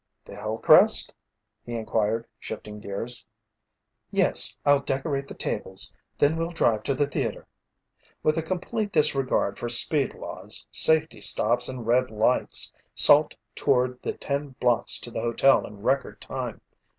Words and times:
"The 0.25 0.35
Hillcrest?" 0.35 1.13
he 1.63 1.75
inquired, 1.75 2.25
shifting 2.39 2.79
gears. 2.79 3.27
"Yes, 4.09 4.57
I'll 4.65 4.79
decorate 4.79 5.27
the 5.27 5.35
tables. 5.35 5.93
Then 6.17 6.37
we'll 6.37 6.49
drive 6.49 6.81
to 6.85 6.95
the 6.95 7.05
theater." 7.05 7.45
With 8.23 8.35
a 8.35 8.41
complete 8.41 8.91
disregard 8.91 9.59
for 9.59 9.69
speed 9.69 10.15
laws, 10.15 10.67
safety 10.71 11.21
stops, 11.21 11.69
and 11.69 11.85
red 11.85 12.09
lights, 12.09 12.73
Salt 12.95 13.35
toured 13.53 14.01
the 14.01 14.13
ten 14.13 14.55
blocks 14.59 14.97
to 15.01 15.11
the 15.11 15.21
hotel 15.21 15.67
in 15.67 15.83
record 15.83 16.19
time. 16.19 16.61